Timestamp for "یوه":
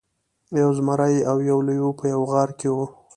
2.13-2.25